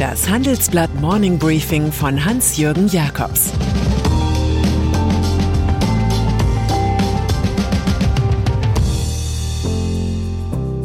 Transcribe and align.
Das 0.00 0.30
Handelsblatt 0.30 0.94
Morning 0.98 1.38
Briefing 1.38 1.92
von 1.92 2.24
Hans-Jürgen 2.24 2.88
Jakobs 2.88 3.52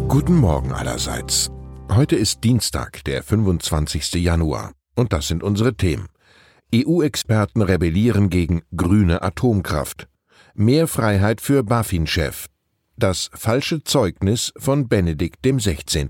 Guten 0.10 0.36
Morgen 0.36 0.74
allerseits. 0.74 1.50
Heute 1.89 2.18
ist 2.18 2.43
Dienstag, 2.43 3.06
der 3.06 3.24
25. 3.24 4.16
Januar. 4.16 4.74
Und 4.98 5.14
das 5.14 5.29
sind 5.29 5.43
unsere 5.43 5.75
Themen. 5.75 6.10
EU-Experten 6.75 7.61
rebellieren 7.61 8.29
gegen 8.29 8.64
grüne 8.75 9.21
Atomkraft. 9.21 10.10
Mehr 10.56 10.89
Freiheit 10.89 11.39
für 11.39 11.64
BaFin-Chef. 11.64 12.47
Das 12.97 13.29
falsche 13.34 13.82
Zeugnis 13.82 14.52
von 14.57 14.89
Benedikt 14.89 15.42
XVI. 15.42 16.10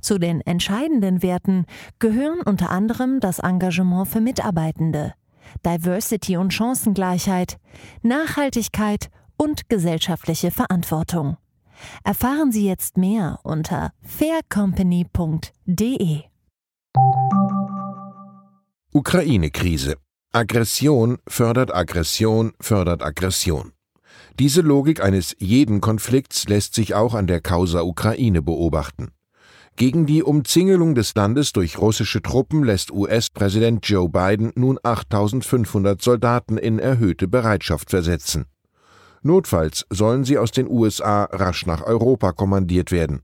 Zu 0.00 0.18
den 0.18 0.40
entscheidenden 0.40 1.22
Werten 1.22 1.66
gehören 1.98 2.40
unter 2.40 2.70
anderem 2.70 3.20
das 3.20 3.38
Engagement 3.38 4.08
für 4.08 4.20
Mitarbeitende, 4.20 5.14
Diversity 5.64 6.36
und 6.36 6.52
Chancengleichheit, 6.52 7.58
Nachhaltigkeit 8.02 9.10
und 9.36 9.68
gesellschaftliche 9.68 10.50
Verantwortung. 10.50 11.36
Erfahren 12.04 12.52
Sie 12.52 12.66
jetzt 12.66 12.96
mehr 12.96 13.40
unter 13.42 13.92
faircompany.de. 14.02 16.22
Ukraine-Krise. 18.92 19.96
Aggression 20.32 21.18
fördert 21.26 21.74
Aggression 21.74 22.52
fördert 22.60 23.02
Aggression. 23.02 23.72
Diese 24.38 24.60
Logik 24.60 25.02
eines 25.02 25.34
jeden 25.38 25.80
Konflikts 25.80 26.48
lässt 26.48 26.74
sich 26.74 26.94
auch 26.94 27.14
an 27.14 27.26
der 27.26 27.40
Causa 27.40 27.82
Ukraine 27.82 28.42
beobachten. 28.42 29.12
Gegen 29.80 30.04
die 30.04 30.22
Umzingelung 30.22 30.94
des 30.94 31.14
Landes 31.14 31.54
durch 31.54 31.78
russische 31.78 32.20
Truppen 32.20 32.64
lässt 32.64 32.92
US-Präsident 32.92 33.88
Joe 33.88 34.10
Biden 34.10 34.52
nun 34.54 34.78
8500 34.82 36.02
Soldaten 36.02 36.58
in 36.58 36.78
erhöhte 36.78 37.26
Bereitschaft 37.28 37.88
versetzen. 37.88 38.44
Notfalls 39.22 39.86
sollen 39.88 40.24
sie 40.24 40.36
aus 40.36 40.50
den 40.50 40.68
USA 40.68 41.24
rasch 41.24 41.64
nach 41.64 41.82
Europa 41.82 42.32
kommandiert 42.32 42.92
werden. 42.92 43.22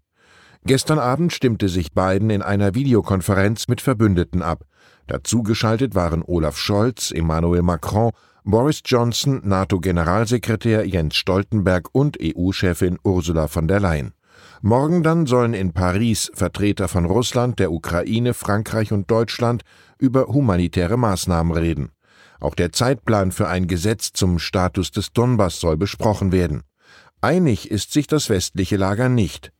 Gestern 0.64 0.98
Abend 0.98 1.34
stimmte 1.34 1.68
sich 1.68 1.92
Biden 1.92 2.30
in 2.30 2.40
einer 2.40 2.74
Videokonferenz 2.74 3.68
mit 3.68 3.82
Verbündeten 3.82 4.40
ab. 4.40 4.64
Dazu 5.08 5.42
geschaltet 5.42 5.94
waren 5.94 6.22
Olaf 6.26 6.56
Scholz, 6.56 7.10
Emmanuel 7.10 7.60
Macron, 7.60 8.12
Boris 8.44 8.80
Johnson, 8.82 9.42
NATO-Generalsekretär 9.44 10.86
Jens 10.86 11.16
Stoltenberg 11.16 11.90
und 11.92 12.16
EU-Chefin 12.18 12.96
Ursula 13.04 13.46
von 13.46 13.68
der 13.68 13.80
Leyen. 13.80 14.15
Morgen 14.62 15.02
dann 15.02 15.26
sollen 15.26 15.54
in 15.54 15.72
Paris 15.72 16.30
Vertreter 16.34 16.88
von 16.88 17.04
Russland, 17.04 17.58
der 17.58 17.72
Ukraine, 17.72 18.34
Frankreich 18.34 18.92
und 18.92 19.10
Deutschland 19.10 19.62
über 19.98 20.26
humanitäre 20.26 20.96
Maßnahmen 20.96 21.56
reden. 21.56 21.90
Auch 22.40 22.54
der 22.54 22.72
Zeitplan 22.72 23.32
für 23.32 23.48
ein 23.48 23.66
Gesetz 23.66 24.12
zum 24.12 24.38
Status 24.38 24.90
des 24.90 25.12
Donbass 25.12 25.60
soll 25.60 25.76
besprochen 25.76 26.32
werden. 26.32 26.62
Einig 27.20 27.70
ist 27.70 27.92
sich 27.92 28.06
das 28.06 28.28
westliche 28.28 28.76
Lager 28.76 29.08
nicht. 29.08 29.52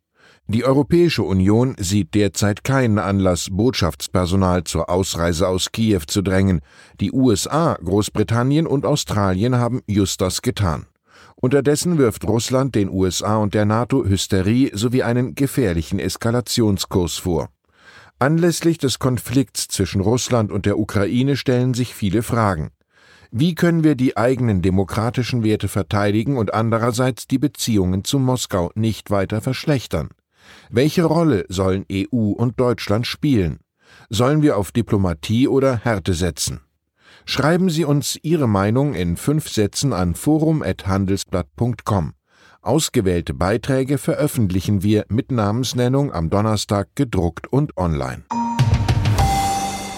Die 0.49 0.63
Europäische 0.63 1.23
Union 1.23 1.75
sieht 1.77 2.13
derzeit 2.13 2.63
keinen 2.63 2.99
Anlass, 2.99 3.49
Botschaftspersonal 3.51 4.63
zur 4.63 4.89
Ausreise 4.89 5.47
aus 5.47 5.73
Kiew 5.73 6.03
zu 6.07 6.21
drängen. 6.21 6.61
Die 7.01 7.11
USA, 7.11 7.77
Großbritannien 7.83 8.65
und 8.65 8.85
Australien 8.85 9.57
haben 9.57 9.81
just 9.87 10.21
das 10.21 10.41
getan. 10.41 10.85
Unterdessen 11.39 11.99
wirft 11.99 12.27
Russland 12.27 12.73
den 12.73 12.89
USA 12.89 13.37
und 13.37 13.53
der 13.53 13.65
NATO 13.65 14.03
Hysterie 14.03 14.71
sowie 14.73 15.03
einen 15.03 15.35
gefährlichen 15.35 15.99
Eskalationskurs 15.99 17.17
vor. 17.17 17.49
Anlässlich 18.17 18.79
des 18.79 18.97
Konflikts 18.97 19.67
zwischen 19.67 20.01
Russland 20.01 20.51
und 20.51 20.65
der 20.65 20.79
Ukraine 20.79 21.37
stellen 21.37 21.75
sich 21.75 21.93
viele 21.93 22.23
Fragen. 22.23 22.71
Wie 23.29 23.53
können 23.53 23.83
wir 23.83 23.93
die 23.93 24.17
eigenen 24.17 24.63
demokratischen 24.63 25.43
Werte 25.43 25.67
verteidigen 25.67 26.37
und 26.37 26.55
andererseits 26.55 27.27
die 27.27 27.37
Beziehungen 27.37 28.03
zu 28.03 28.17
Moskau 28.17 28.71
nicht 28.73 29.11
weiter 29.11 29.39
verschlechtern? 29.39 30.09
Welche 30.71 31.03
Rolle 31.03 31.45
sollen 31.49 31.85
EU 31.91 32.31
und 32.31 32.59
Deutschland 32.59 33.05
spielen? 33.05 33.59
Sollen 34.09 34.41
wir 34.41 34.57
auf 34.57 34.71
Diplomatie 34.71 35.47
oder 35.47 35.77
Härte 35.77 36.15
setzen? 36.15 36.61
Schreiben 37.29 37.69
Sie 37.69 37.83
uns 37.83 38.17
Ihre 38.23 38.47
Meinung 38.47 38.93
in 38.93 39.17
fünf 39.17 39.49
Sätzen 39.49 39.91
an 39.91 40.15
forum.handelsblatt.com. 40.15 42.13
Ausgewählte 42.61 43.33
Beiträge 43.33 43.97
veröffentlichen 43.97 44.81
wir 44.81 45.03
mit 45.09 45.29
Namensnennung 45.29 46.13
am 46.13 46.29
Donnerstag 46.29 46.87
gedruckt 46.95 47.51
und 47.51 47.75
online. 47.75 48.23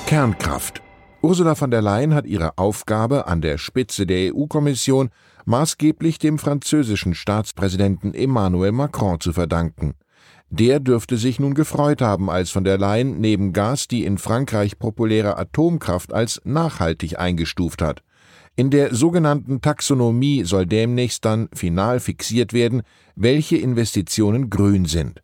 Kernkraft. 0.08 0.82
Ursula 1.22 1.54
von 1.54 1.70
der 1.70 1.84
Leyen 1.84 2.16
hat 2.16 2.26
ihre 2.26 2.58
Aufgabe 2.58 3.28
an 3.28 3.42
der 3.42 3.60
Spitze 3.60 4.08
der 4.08 4.34
EU-Kommission 4.34 5.12
maßgeblich 5.46 6.18
dem 6.18 6.40
französischen 6.40 7.14
Staatspräsidenten 7.14 8.16
Emmanuel 8.16 8.72
Macron 8.72 9.20
zu 9.20 9.34
verdanken. 9.34 9.94
Der 10.50 10.80
dürfte 10.80 11.18
sich 11.18 11.40
nun 11.40 11.54
gefreut 11.54 12.02
haben, 12.02 12.30
als 12.30 12.50
von 12.50 12.64
der 12.64 12.78
Leyen 12.78 13.20
neben 13.20 13.54
Gas 13.54 13.88
die 13.88 14.04
in 14.04 14.18
Frankreich 14.18 14.80
populäre 14.80 15.38
Atomkraft 15.38 16.12
als 16.14 16.42
nachhaltig 16.44 17.20
eingestuft 17.20 17.82
hat. 17.82 18.02
In 18.56 18.72
der 18.72 18.94
sogenannten 18.94 19.62
Taxonomie 19.62 20.44
soll 20.44 20.66
demnächst 20.66 21.24
dann 21.24 21.50
final 21.54 22.00
fixiert 22.00 22.52
werden, 22.52 22.82
welche 23.16 23.58
Investitionen 23.58 24.50
grün 24.50 24.86
sind. 24.86 25.22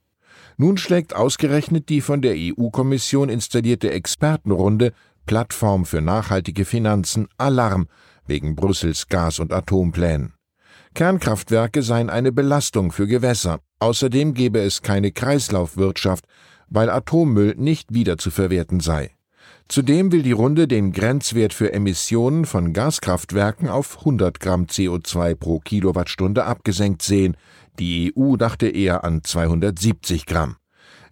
Nun 0.57 0.77
schlägt 0.77 1.15
ausgerechnet 1.15 1.89
die 1.89 1.99
von 1.99 2.21
der 2.21 2.35
EU-Kommission 2.37 3.27
installierte 3.27 3.91
Expertenrunde 3.91 4.93
Plattform 5.25 5.85
für 5.85 6.01
nachhaltige 6.01 6.65
Finanzen 6.65 7.27
Alarm 7.37 7.87
wegen 8.27 8.55
Brüssels 8.55 9.07
Gas- 9.07 9.39
und 9.39 9.51
Atomplänen. 9.51 10.34
Kernkraftwerke 10.95 11.83
seien 11.83 12.09
eine 12.09 12.31
Belastung 12.31 12.91
für 12.91 13.05
Gewässer. 13.05 13.59
Außerdem 13.79 14.33
gebe 14.33 14.59
es 14.59 14.81
keine 14.81 15.11
Kreislaufwirtschaft, 15.11 16.25
weil 16.69 16.89
Atommüll 16.89 17.53
nicht 17.57 17.93
wiederzuverwerten 17.93 18.79
sei. 18.79 19.11
Zudem 19.67 20.11
will 20.11 20.23
die 20.23 20.31
Runde 20.31 20.67
den 20.67 20.93
Grenzwert 20.93 21.53
für 21.53 21.73
Emissionen 21.73 22.45
von 22.45 22.71
Gaskraftwerken 22.71 23.67
auf 23.67 23.99
100 23.99 24.39
Gramm 24.39 24.65
CO2 24.65 25.35
pro 25.35 25.59
Kilowattstunde 25.59 26.45
abgesenkt 26.45 27.01
sehen. 27.01 27.35
Die 27.77 28.13
EU 28.15 28.37
dachte 28.37 28.67
eher 28.67 29.03
an 29.03 29.23
270 29.23 30.25
Gramm. 30.25 30.55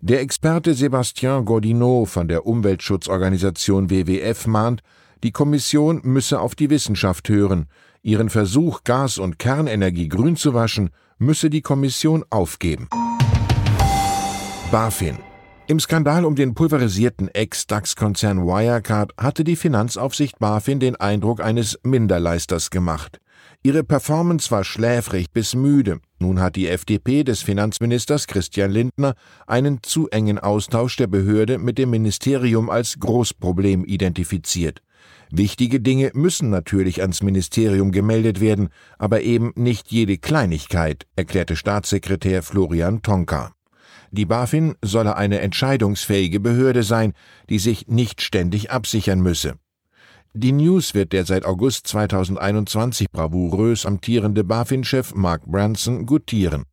Der 0.01 0.21
Experte 0.21 0.75
Sébastien 0.75 1.43
Gordinot 1.43 2.09
von 2.09 2.27
der 2.27 2.45
Umweltschutzorganisation 2.45 3.89
WWF 3.89 4.47
mahnt, 4.47 4.81
die 5.23 5.31
Kommission 5.31 6.01
müsse 6.03 6.39
auf 6.39 6.53
die 6.53 6.69
Wissenschaft 6.69 7.29
hören. 7.29 7.67
Ihren 8.01 8.29
Versuch, 8.29 8.83
Gas- 8.83 9.17
und 9.17 9.39
Kernenergie 9.39 10.09
grün 10.09 10.35
zu 10.35 10.53
waschen, 10.53 10.89
müsse 11.17 11.49
die 11.49 11.61
Kommission 11.61 12.25
aufgeben. 12.29 12.89
BaFin. 14.69 15.17
Im 15.67 15.79
Skandal 15.79 16.25
um 16.25 16.35
den 16.35 16.55
pulverisierten 16.55 17.29
Ex-DAX-Konzern 17.29 18.45
Wirecard 18.45 19.13
hatte 19.17 19.45
die 19.45 19.55
Finanzaufsicht 19.55 20.37
BaFin 20.39 20.81
den 20.81 20.97
Eindruck 20.97 21.41
eines 21.41 21.79
Minderleisters 21.83 22.69
gemacht. 22.69 23.19
Ihre 23.65 23.85
Performance 23.85 24.51
war 24.51 24.65
schläfrig 24.65 25.31
bis 25.31 25.55
müde. 25.55 26.01
Nun 26.19 26.41
hat 26.41 26.57
die 26.57 26.67
FDP 26.67 27.23
des 27.23 27.43
Finanzministers 27.43 28.27
Christian 28.27 28.71
Lindner 28.71 29.15
einen 29.47 29.81
zu 29.83 30.09
engen 30.09 30.37
Austausch 30.37 30.97
der 30.97 31.07
Behörde 31.07 31.59
mit 31.59 31.77
dem 31.77 31.91
Ministerium 31.91 32.69
als 32.69 32.99
Großproblem 32.99 33.85
identifiziert. 33.85 34.81
Wichtige 35.35 35.79
Dinge 35.79 36.11
müssen 36.13 36.51
natürlich 36.51 37.01
ans 37.01 37.23
Ministerium 37.23 37.91
gemeldet 37.91 38.39
werden, 38.39 38.69
aber 38.99 39.21
eben 39.21 39.51
nicht 39.55 39.91
jede 39.91 40.19
Kleinigkeit, 40.19 41.07
erklärte 41.15 41.55
Staatssekretär 41.55 42.43
Florian 42.43 43.01
Tonka. 43.01 43.51
Die 44.11 44.25
BaFin 44.25 44.75
solle 44.83 45.15
eine 45.17 45.39
entscheidungsfähige 45.39 46.39
Behörde 46.39 46.83
sein, 46.83 47.13
die 47.49 47.57
sich 47.57 47.87
nicht 47.87 48.21
ständig 48.21 48.69
absichern 48.69 49.21
müsse. 49.21 49.55
Die 50.35 50.51
News 50.51 50.93
wird 50.93 51.13
der 51.13 51.25
seit 51.25 51.45
August 51.45 51.87
2021 51.87 53.09
bravourös 53.09 53.87
amtierende 53.87 54.43
BaFin-Chef 54.43 55.15
Mark 55.15 55.47
Branson 55.47 56.05
gutieren. 56.05 56.65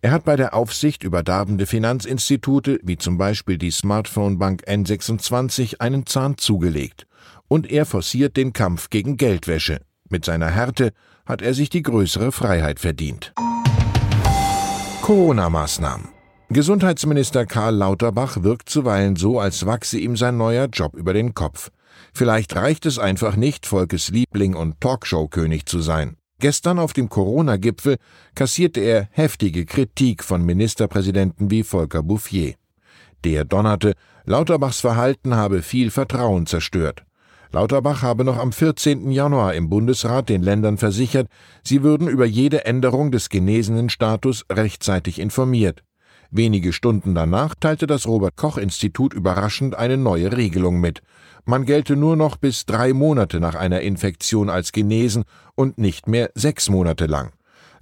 Er 0.00 0.10
hat 0.10 0.24
bei 0.24 0.34
der 0.34 0.54
Aufsicht 0.54 1.04
über 1.04 1.22
darbende 1.22 1.66
Finanzinstitute, 1.66 2.80
wie 2.82 2.98
zum 2.98 3.16
Beispiel 3.16 3.58
die 3.58 3.70
Smartphone-Bank 3.70 4.64
N26, 4.66 5.78
einen 5.78 6.04
Zahn 6.04 6.36
zugelegt. 6.36 7.06
Und 7.48 7.70
er 7.70 7.86
forciert 7.86 8.36
den 8.36 8.52
Kampf 8.52 8.90
gegen 8.90 9.16
Geldwäsche. 9.16 9.80
Mit 10.08 10.24
seiner 10.24 10.48
Härte 10.48 10.92
hat 11.26 11.42
er 11.42 11.54
sich 11.54 11.70
die 11.70 11.82
größere 11.82 12.32
Freiheit 12.32 12.80
verdient. 12.80 13.32
Corona-Maßnahmen. 15.02 16.08
Gesundheitsminister 16.50 17.46
Karl 17.46 17.74
Lauterbach 17.76 18.42
wirkt 18.42 18.68
zuweilen 18.68 19.16
so, 19.16 19.40
als 19.40 19.64
wachse 19.64 19.98
ihm 19.98 20.16
sein 20.16 20.36
neuer 20.36 20.66
Job 20.66 20.94
über 20.94 21.14
den 21.14 21.34
Kopf. 21.34 21.70
Vielleicht 22.12 22.54
reicht 22.56 22.84
es 22.84 22.98
einfach 22.98 23.36
nicht, 23.36 23.66
Volkes 23.66 24.10
Liebling 24.10 24.54
und 24.54 24.80
Talkshow-König 24.80 25.66
zu 25.66 25.80
sein. 25.80 26.16
Gestern 26.40 26.78
auf 26.78 26.92
dem 26.92 27.08
Corona-Gipfel 27.08 27.96
kassierte 28.34 28.80
er 28.80 29.08
heftige 29.12 29.64
Kritik 29.64 30.24
von 30.24 30.44
Ministerpräsidenten 30.44 31.50
wie 31.50 31.62
Volker 31.62 32.02
Bouffier. 32.02 32.54
Der 33.24 33.44
donnerte, 33.44 33.94
Lauterbachs 34.24 34.80
Verhalten 34.80 35.34
habe 35.36 35.62
viel 35.62 35.90
Vertrauen 35.90 36.46
zerstört. 36.46 37.04
Lauterbach 37.52 38.00
habe 38.00 38.24
noch 38.24 38.38
am 38.38 38.50
14. 38.50 39.10
Januar 39.10 39.52
im 39.52 39.68
Bundesrat 39.68 40.30
den 40.30 40.42
Ländern 40.42 40.78
versichert, 40.78 41.28
sie 41.62 41.82
würden 41.82 42.08
über 42.08 42.24
jede 42.24 42.64
Änderung 42.64 43.12
des 43.12 43.28
genesenen 43.28 43.90
Status 43.90 44.46
rechtzeitig 44.50 45.18
informiert. 45.18 45.84
Wenige 46.30 46.72
Stunden 46.72 47.14
danach 47.14 47.54
teilte 47.54 47.86
das 47.86 48.06
Robert 48.06 48.36
Koch 48.36 48.56
Institut 48.56 49.12
überraschend 49.12 49.74
eine 49.74 49.98
neue 49.98 50.34
Regelung 50.34 50.80
mit. 50.80 51.02
Man 51.44 51.66
gelte 51.66 51.94
nur 51.94 52.16
noch 52.16 52.36
bis 52.36 52.64
drei 52.64 52.94
Monate 52.94 53.38
nach 53.38 53.54
einer 53.54 53.82
Infektion 53.82 54.48
als 54.48 54.72
genesen 54.72 55.24
und 55.54 55.76
nicht 55.76 56.08
mehr 56.08 56.30
sechs 56.34 56.70
Monate 56.70 57.04
lang. 57.04 57.32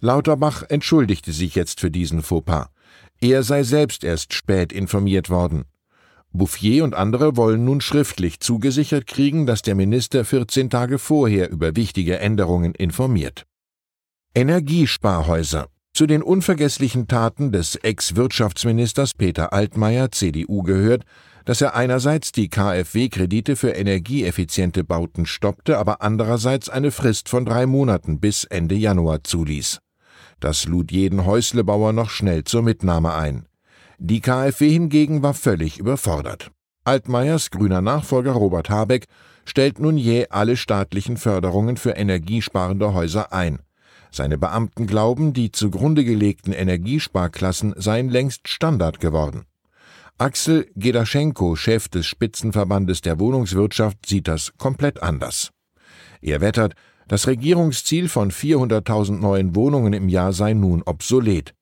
Lauterbach 0.00 0.64
entschuldigte 0.68 1.30
sich 1.30 1.54
jetzt 1.54 1.78
für 1.78 1.92
diesen 1.92 2.22
Fauxpas. 2.22 2.70
Er 3.20 3.44
sei 3.44 3.62
selbst 3.62 4.02
erst 4.02 4.34
spät 4.34 4.72
informiert 4.72 5.30
worden. 5.30 5.66
Bouffier 6.32 6.84
und 6.84 6.94
andere 6.94 7.36
wollen 7.36 7.64
nun 7.64 7.80
schriftlich 7.80 8.40
zugesichert 8.40 9.06
kriegen, 9.06 9.46
dass 9.46 9.62
der 9.62 9.74
Minister 9.74 10.24
14 10.24 10.70
Tage 10.70 10.98
vorher 10.98 11.50
über 11.50 11.74
wichtige 11.76 12.18
Änderungen 12.18 12.74
informiert. 12.74 13.46
Energiesparhäuser 14.34 15.66
zu 15.92 16.06
den 16.06 16.22
unvergesslichen 16.22 17.08
Taten 17.08 17.50
des 17.50 17.74
Ex-Wirtschaftsministers 17.74 19.14
Peter 19.14 19.52
Altmaier, 19.52 20.12
CDU, 20.12 20.62
gehört, 20.62 21.04
dass 21.44 21.60
er 21.60 21.74
einerseits 21.74 22.32
die 22.32 22.48
KfW-Kredite 22.48 23.56
für 23.56 23.70
energieeffiziente 23.70 24.84
Bauten 24.84 25.26
stoppte, 25.26 25.78
aber 25.78 26.00
andererseits 26.00 26.68
eine 26.68 26.92
Frist 26.92 27.28
von 27.28 27.44
drei 27.44 27.66
Monaten 27.66 28.20
bis 28.20 28.44
Ende 28.44 28.76
Januar 28.76 29.24
zuließ. 29.24 29.80
Das 30.38 30.64
lud 30.66 30.92
jeden 30.92 31.26
Häuslebauer 31.26 31.92
noch 31.92 32.10
schnell 32.10 32.44
zur 32.44 32.62
Mitnahme 32.62 33.14
ein. 33.14 33.46
Die 34.02 34.22
KfW 34.22 34.70
hingegen 34.70 35.22
war 35.22 35.34
völlig 35.34 35.78
überfordert. 35.78 36.50
Altmaiers 36.84 37.50
grüner 37.50 37.82
Nachfolger 37.82 38.32
Robert 38.32 38.70
Habeck 38.70 39.04
stellt 39.44 39.78
nun 39.78 39.98
jäh 39.98 40.26
alle 40.30 40.56
staatlichen 40.56 41.18
Förderungen 41.18 41.76
für 41.76 41.90
energiesparende 41.90 42.94
Häuser 42.94 43.34
ein. 43.34 43.58
Seine 44.10 44.38
Beamten 44.38 44.86
glauben, 44.86 45.34
die 45.34 45.52
zugrunde 45.52 46.02
gelegten 46.02 46.52
Energiesparklassen 46.52 47.74
seien 47.76 48.08
längst 48.08 48.48
Standard 48.48 49.00
geworden. 49.00 49.44
Axel 50.16 50.70
Gedaschenko, 50.76 51.54
Chef 51.54 51.90
des 51.90 52.06
Spitzenverbandes 52.06 53.02
der 53.02 53.20
Wohnungswirtschaft, 53.20 54.06
sieht 54.06 54.28
das 54.28 54.54
komplett 54.56 55.02
anders. 55.02 55.50
Er 56.22 56.40
wettert, 56.40 56.72
das 57.06 57.26
Regierungsziel 57.26 58.08
von 58.08 58.30
400.000 58.30 59.18
neuen 59.18 59.54
Wohnungen 59.54 59.92
im 59.92 60.08
Jahr 60.08 60.32
sei 60.32 60.54
nun 60.54 60.82
obsolet. 60.86 61.52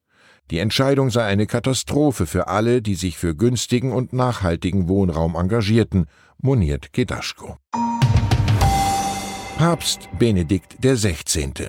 Die 0.51 0.61
Entscheidung 0.61 1.11
sei 1.11 1.25
eine 1.25 1.47
Katastrophe 1.47 2.25
für 2.25 2.49
alle, 2.49 2.81
die 2.81 2.95
sich 2.95 3.19
für 3.19 3.35
günstigen 3.35 3.93
und 3.93 4.15
nachhaltigen 4.15 4.89
Wohnraum 4.89 5.35
engagierten, 5.35 6.07
moniert 6.39 6.95
Gedaschko. 6.95 7.59
Papst 9.59 10.09
Benedikt 10.19 10.79
XVI. 10.81 11.69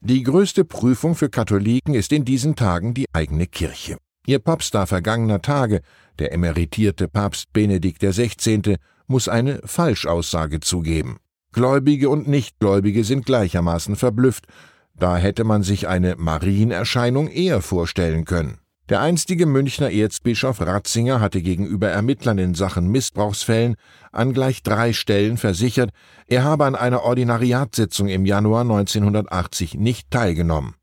Die 0.00 0.22
größte 0.24 0.64
Prüfung 0.64 1.14
für 1.14 1.28
Katholiken 1.28 1.94
ist 1.94 2.12
in 2.12 2.24
diesen 2.24 2.56
Tagen 2.56 2.92
die 2.94 3.06
eigene 3.12 3.46
Kirche. 3.46 3.98
Ihr 4.26 4.40
Popstar 4.40 4.86
vergangener 4.86 5.40
Tage, 5.40 5.80
der 6.18 6.32
emeritierte 6.32 7.06
Papst 7.06 7.52
Benedikt 7.52 8.02
XVI., 8.02 8.76
muss 9.06 9.28
eine 9.28 9.60
Falschaussage 9.64 10.60
zugeben. 10.60 11.18
Gläubige 11.52 12.10
und 12.10 12.28
Nichtgläubige 12.28 13.04
sind 13.04 13.26
gleichermaßen 13.26 13.96
verblüfft, 13.96 14.46
da 14.98 15.16
hätte 15.16 15.44
man 15.44 15.62
sich 15.62 15.88
eine 15.88 16.16
Marienerscheinung 16.16 17.28
eher 17.28 17.62
vorstellen 17.62 18.24
können. 18.24 18.58
Der 18.88 19.02
einstige 19.02 19.44
Münchner 19.44 19.90
Erzbischof 19.90 20.62
Ratzinger 20.62 21.20
hatte 21.20 21.42
gegenüber 21.42 21.88
Ermittlern 21.88 22.38
in 22.38 22.54
Sachen 22.54 22.88
Missbrauchsfällen 22.88 23.76
an 24.12 24.32
gleich 24.32 24.62
drei 24.62 24.94
Stellen 24.94 25.36
versichert, 25.36 25.90
er 26.26 26.42
habe 26.42 26.64
an 26.64 26.74
einer 26.74 27.02
Ordinariatssitzung 27.02 28.08
im 28.08 28.24
Januar 28.24 28.62
1980 28.62 29.74
nicht 29.74 30.10
teilgenommen. 30.10 30.74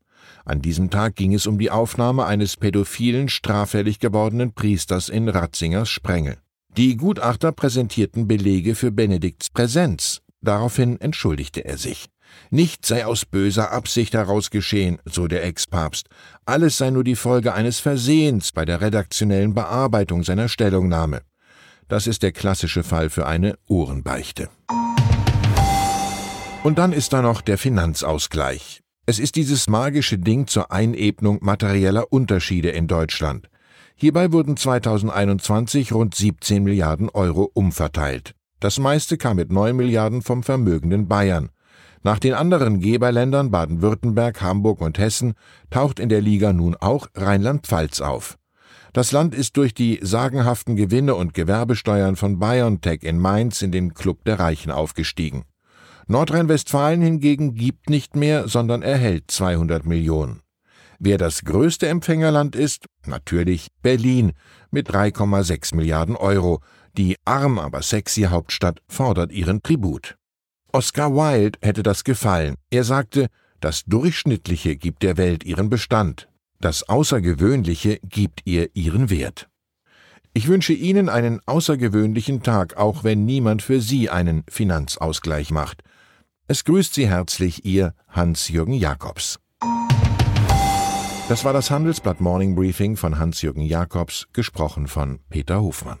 An 0.44 0.62
diesem 0.62 0.90
Tag 0.90 1.16
ging 1.16 1.34
es 1.34 1.48
um 1.48 1.58
die 1.58 1.72
Aufnahme 1.72 2.24
eines 2.26 2.56
pädophilen, 2.56 3.28
straffällig 3.28 3.98
gewordenen 3.98 4.52
Priesters 4.52 5.08
in 5.08 5.28
Ratzingers 5.28 5.88
Sprengel. 5.88 6.36
Die 6.76 6.96
Gutachter 6.96 7.50
präsentierten 7.50 8.28
Belege 8.28 8.76
für 8.76 8.92
Benedikts 8.92 9.50
Präsenz. 9.50 10.20
Daraufhin 10.42 11.00
entschuldigte 11.00 11.64
er 11.64 11.78
sich. 11.78 12.06
Nichts 12.50 12.88
sei 12.88 13.06
aus 13.06 13.24
böser 13.24 13.72
Absicht 13.72 14.14
heraus 14.14 14.50
geschehen, 14.50 14.98
so 15.04 15.26
der 15.26 15.44
Ex-Papst. 15.44 16.08
Alles 16.44 16.78
sei 16.78 16.90
nur 16.90 17.04
die 17.04 17.16
Folge 17.16 17.54
eines 17.54 17.80
Versehens 17.80 18.52
bei 18.52 18.64
der 18.64 18.80
redaktionellen 18.80 19.54
Bearbeitung 19.54 20.22
seiner 20.22 20.48
Stellungnahme. 20.48 21.22
Das 21.88 22.06
ist 22.06 22.22
der 22.22 22.32
klassische 22.32 22.82
Fall 22.82 23.10
für 23.10 23.26
eine 23.26 23.58
Ohrenbeichte. 23.68 24.48
Und 26.62 26.78
dann 26.78 26.92
ist 26.92 27.12
da 27.12 27.22
noch 27.22 27.42
der 27.42 27.58
Finanzausgleich. 27.58 28.80
Es 29.06 29.20
ist 29.20 29.36
dieses 29.36 29.68
magische 29.68 30.18
Ding 30.18 30.48
zur 30.48 30.72
Einebnung 30.72 31.38
materieller 31.40 32.12
Unterschiede 32.12 32.70
in 32.70 32.88
Deutschland. 32.88 33.48
Hierbei 33.94 34.32
wurden 34.32 34.56
2021 34.56 35.92
rund 35.92 36.16
17 36.16 36.64
Milliarden 36.64 37.08
Euro 37.08 37.48
umverteilt. 37.54 38.34
Das 38.58 38.80
meiste 38.80 39.16
kam 39.16 39.36
mit 39.36 39.52
9 39.52 39.76
Milliarden 39.76 40.22
vom 40.22 40.42
vermögenden 40.42 41.06
Bayern. 41.06 41.50
Nach 42.06 42.20
den 42.20 42.34
anderen 42.34 42.78
Geberländern 42.78 43.50
Baden-Württemberg, 43.50 44.40
Hamburg 44.40 44.80
und 44.80 44.96
Hessen 44.96 45.34
taucht 45.70 45.98
in 45.98 46.08
der 46.08 46.20
Liga 46.20 46.52
nun 46.52 46.76
auch 46.76 47.08
Rheinland-Pfalz 47.16 48.00
auf. 48.00 48.38
Das 48.92 49.10
Land 49.10 49.34
ist 49.34 49.56
durch 49.56 49.74
die 49.74 49.98
sagenhaften 50.00 50.76
Gewinne 50.76 51.16
und 51.16 51.34
Gewerbesteuern 51.34 52.14
von 52.14 52.38
BioNTech 52.38 53.02
in 53.02 53.18
Mainz 53.18 53.60
in 53.60 53.72
den 53.72 53.92
Club 53.92 54.22
der 54.24 54.38
Reichen 54.38 54.70
aufgestiegen. 54.70 55.46
Nordrhein-Westfalen 56.06 57.02
hingegen 57.02 57.54
gibt 57.54 57.90
nicht 57.90 58.14
mehr, 58.14 58.46
sondern 58.46 58.82
erhält 58.82 59.28
200 59.28 59.84
Millionen. 59.84 60.42
Wer 61.00 61.18
das 61.18 61.42
größte 61.42 61.88
Empfängerland 61.88 62.54
ist, 62.54 62.86
natürlich 63.04 63.66
Berlin 63.82 64.30
mit 64.70 64.88
3,6 64.88 65.74
Milliarden 65.74 66.14
Euro. 66.14 66.60
Die 66.96 67.16
arm 67.24 67.58
aber 67.58 67.82
sexy 67.82 68.28
Hauptstadt 68.30 68.78
fordert 68.86 69.32
ihren 69.32 69.60
Tribut. 69.60 70.16
Oscar 70.76 71.14
Wilde 71.14 71.58
hätte 71.62 71.82
das 71.82 72.04
gefallen. 72.04 72.56
Er 72.68 72.84
sagte, 72.84 73.28
das 73.60 73.84
Durchschnittliche 73.86 74.76
gibt 74.76 75.02
der 75.02 75.16
Welt 75.16 75.42
ihren 75.42 75.70
Bestand, 75.70 76.28
das 76.60 76.86
Außergewöhnliche 76.86 77.98
gibt 78.02 78.42
ihr 78.44 78.68
ihren 78.76 79.08
Wert. 79.08 79.48
Ich 80.34 80.48
wünsche 80.48 80.74
Ihnen 80.74 81.08
einen 81.08 81.40
außergewöhnlichen 81.46 82.42
Tag, 82.42 82.76
auch 82.76 83.04
wenn 83.04 83.24
niemand 83.24 83.62
für 83.62 83.80
Sie 83.80 84.10
einen 84.10 84.44
Finanzausgleich 84.50 85.50
macht. 85.50 85.82
Es 86.46 86.62
grüßt 86.64 86.92
Sie 86.92 87.08
herzlich 87.08 87.64
Ihr 87.64 87.94
Hans-Jürgen 88.08 88.74
Jakobs. 88.74 89.38
Das 91.30 91.42
war 91.46 91.54
das 91.54 91.70
Handelsblatt 91.70 92.20
Morning 92.20 92.54
Briefing 92.54 92.98
von 92.98 93.18
Hans-Jürgen 93.18 93.62
Jakobs, 93.62 94.26
gesprochen 94.34 94.88
von 94.88 95.20
Peter 95.30 95.62
Hofmann. 95.62 96.00